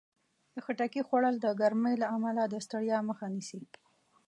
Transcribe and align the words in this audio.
د 0.53 0.55
خټکي 0.65 1.01
خوړل 1.07 1.35
د 1.41 1.47
ګرمۍ 1.59 1.95
له 2.01 2.07
امله 2.15 2.43
د 2.47 2.55
ستړیا 2.65 2.97
مخه 3.09 3.25
نیسي. 3.33 3.61